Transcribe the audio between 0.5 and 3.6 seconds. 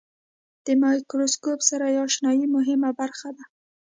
د مایکروسکوپ سره آشنایي مهمه برخه ده.